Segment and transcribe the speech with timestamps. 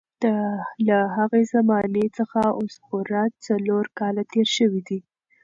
[0.87, 4.99] له هغې زمانې څخه اوس پوره څلور کاله تېر شوي دي.